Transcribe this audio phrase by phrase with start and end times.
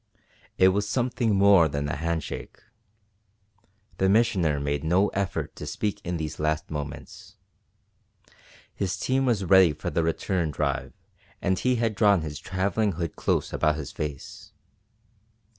[0.57, 2.57] It was something more than a hand shake.
[3.99, 7.35] The Missioner made no effort to speak in these last moments.
[8.73, 10.93] His team was ready for the return drive
[11.39, 14.51] and he had drawn his travelling hood close about his face.